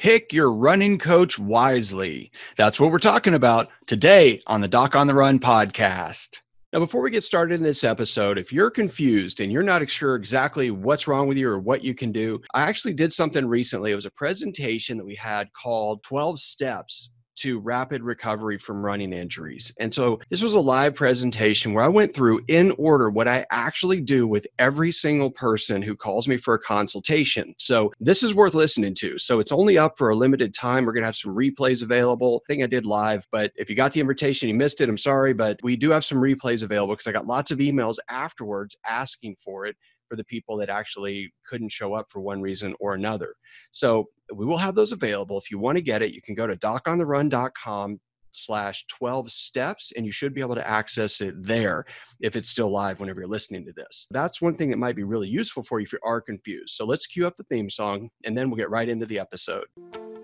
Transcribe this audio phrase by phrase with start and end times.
[0.00, 2.32] Pick your running coach wisely.
[2.56, 6.40] That's what we're talking about today on the Doc on the Run podcast.
[6.72, 10.16] Now, before we get started in this episode, if you're confused and you're not sure
[10.16, 13.92] exactly what's wrong with you or what you can do, I actually did something recently.
[13.92, 17.10] It was a presentation that we had called 12 Steps
[17.40, 19.72] to rapid recovery from running injuries.
[19.78, 23.46] And so this was a live presentation where I went through in order what I
[23.50, 27.54] actually do with every single person who calls me for a consultation.
[27.58, 29.18] So this is worth listening to.
[29.18, 30.84] So it's only up for a limited time.
[30.84, 32.42] We're going to have some replays available.
[32.44, 34.98] I think I did live, but if you got the invitation, you missed it, I'm
[34.98, 38.76] sorry, but we do have some replays available because I got lots of emails afterwards
[38.86, 39.76] asking for it
[40.10, 43.34] for the people that actually couldn't show up for one reason or another.
[43.70, 45.38] So we will have those available.
[45.38, 48.00] If you want to get it, you can go to docontherun.com
[48.32, 51.84] slash 12 steps and you should be able to access it there
[52.20, 55.02] if it's still live whenever you're listening to this that's one thing that might be
[55.02, 58.08] really useful for you if you are confused so let's cue up the theme song
[58.24, 59.64] and then we'll get right into the episode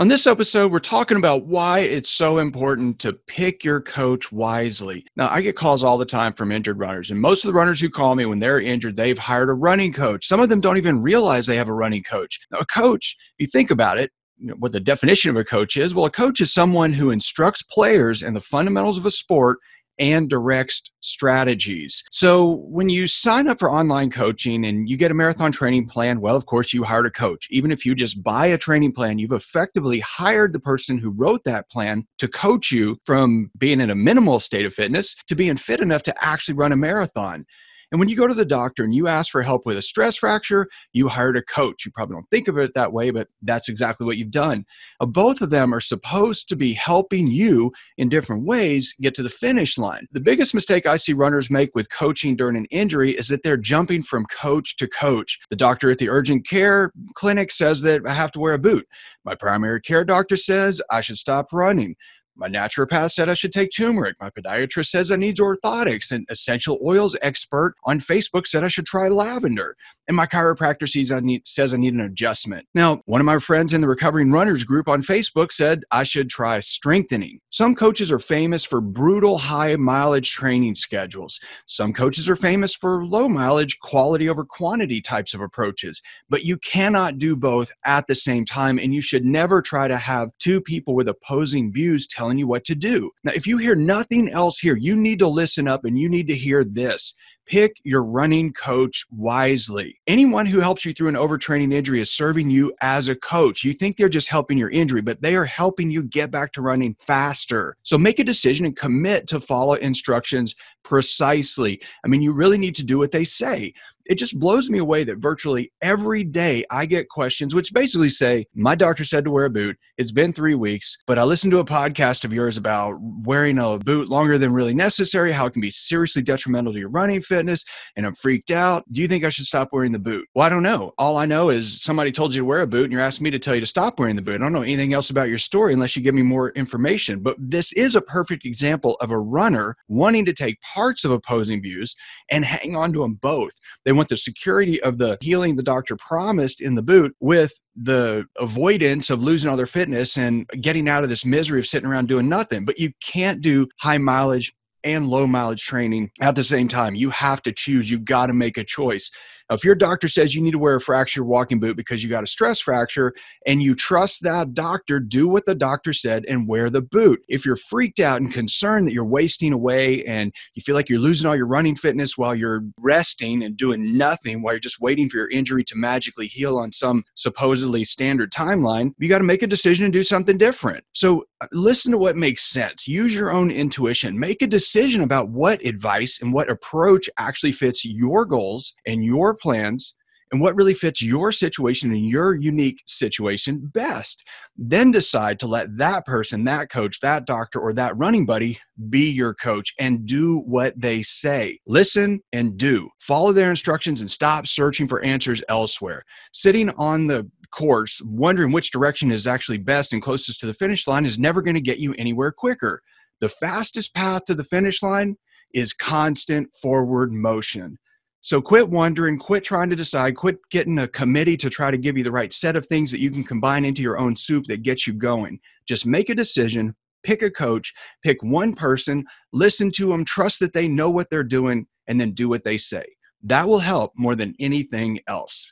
[0.00, 5.04] On this episode, we're talking about why it's so important to pick your coach wisely.
[5.14, 7.82] Now, I get calls all the time from injured runners, and most of the runners
[7.82, 10.26] who call me when they're injured, they've hired a running coach.
[10.26, 12.40] Some of them don't even realize they have a running coach.
[12.50, 15.44] Now, a coach, if you think about it, you know, what the definition of a
[15.44, 19.10] coach is well, a coach is someone who instructs players in the fundamentals of a
[19.10, 19.58] sport
[20.00, 22.02] and directs strategies.
[22.10, 26.20] So when you sign up for online coaching and you get a marathon training plan,
[26.20, 27.46] well, of course, you hired a coach.
[27.50, 31.44] Even if you just buy a training plan, you've effectively hired the person who wrote
[31.44, 35.56] that plan to coach you from being in a minimal state of fitness to being
[35.56, 37.44] fit enough to actually run a marathon.
[37.90, 40.16] And when you go to the doctor and you ask for help with a stress
[40.16, 41.84] fracture, you hired a coach.
[41.84, 44.64] You probably don't think of it that way, but that's exactly what you've done.
[45.00, 49.22] Uh, both of them are supposed to be helping you in different ways get to
[49.22, 50.06] the finish line.
[50.12, 53.56] The biggest mistake I see runners make with coaching during an injury is that they're
[53.56, 55.38] jumping from coach to coach.
[55.50, 58.86] The doctor at the urgent care clinic says that I have to wear a boot.
[59.24, 61.96] My primary care doctor says I should stop running.
[62.40, 64.16] My naturopath said I should take turmeric.
[64.18, 66.10] My podiatrist says I need orthotics.
[66.10, 69.76] An essential oils expert on Facebook said I should try lavender.
[70.10, 72.66] And my chiropractor says I need, says I need an adjustment.
[72.74, 76.28] Now, one of my friends in the Recovering Runners group on Facebook said I should
[76.28, 77.38] try strengthening.
[77.50, 81.38] Some coaches are famous for brutal high mileage training schedules.
[81.66, 86.02] Some coaches are famous for low mileage, quality over quantity types of approaches.
[86.28, 88.80] But you cannot do both at the same time.
[88.80, 92.64] And you should never try to have two people with opposing views telling you what
[92.64, 93.12] to do.
[93.22, 96.26] Now, if you hear nothing else here, you need to listen up and you need
[96.26, 97.14] to hear this.
[97.50, 100.00] Pick your running coach wisely.
[100.06, 103.64] Anyone who helps you through an overtraining injury is serving you as a coach.
[103.64, 106.62] You think they're just helping your injury, but they are helping you get back to
[106.62, 107.76] running faster.
[107.82, 111.82] So make a decision and commit to follow instructions precisely.
[112.04, 113.74] I mean, you really need to do what they say
[114.10, 118.44] it just blows me away that virtually every day I get questions which basically say,
[118.56, 119.76] My doctor said to wear a boot.
[119.98, 123.78] It's been three weeks, but I listened to a podcast of yours about wearing a
[123.78, 127.64] boot longer than really necessary, how it can be seriously detrimental to your running fitness,
[127.94, 128.84] and I'm freaked out.
[128.90, 130.26] Do you think I should stop wearing the boot?
[130.34, 130.92] Well, I don't know.
[130.98, 133.30] All I know is somebody told you to wear a boot and you're asking me
[133.30, 134.34] to tell you to stop wearing the boot.
[134.34, 137.20] I don't know anything else about your story unless you give me more information.
[137.20, 141.62] But this is a perfect example of a runner wanting to take parts of opposing
[141.62, 141.94] views
[142.28, 143.52] and hang on to them both.
[143.84, 148.24] They want the security of the healing the doctor promised in the boot with the
[148.38, 152.08] avoidance of losing all their fitness and getting out of this misery of sitting around
[152.08, 152.64] doing nothing.
[152.64, 156.94] But you can't do high mileage and low mileage training at the same time.
[156.94, 157.90] You have to choose.
[157.90, 159.10] You've got to make a choice.
[159.50, 162.24] If your doctor says you need to wear a fracture walking boot because you got
[162.24, 163.12] a stress fracture
[163.46, 167.20] and you trust that doctor, do what the doctor said and wear the boot.
[167.28, 171.00] If you're freaked out and concerned that you're wasting away and you feel like you're
[171.00, 175.08] losing all your running fitness while you're resting and doing nothing while you're just waiting
[175.08, 179.42] for your injury to magically heal on some supposedly standard timeline, you got to make
[179.42, 180.84] a decision and do something different.
[180.92, 182.86] So listen to what makes sense.
[182.86, 184.18] Use your own intuition.
[184.18, 189.34] Make a decision about what advice and what approach actually fits your goals and your
[189.34, 189.94] plans
[190.30, 194.24] and what really fits your situation and your unique situation best.
[194.56, 199.10] Then decide to let that person, that coach, that doctor, or that running buddy be
[199.10, 201.58] your coach and do what they say.
[201.66, 202.88] Listen and do.
[203.00, 206.04] Follow their instructions and stop searching for answers elsewhere.
[206.32, 210.86] Sitting on the course, wondering which direction is actually best and closest to the finish
[210.86, 212.80] line is never going to get you anywhere quicker.
[213.20, 215.16] The fastest path to the finish line
[215.52, 217.76] is constant forward motion.
[218.22, 221.96] So quit wondering, quit trying to decide, quit getting a committee to try to give
[221.96, 224.62] you the right set of things that you can combine into your own soup that
[224.62, 225.40] gets you going.
[225.66, 227.72] Just make a decision, pick a coach,
[228.04, 232.10] pick one person, listen to them, trust that they know what they're doing, and then
[232.12, 232.84] do what they say.
[233.22, 235.48] That will help more than anything else.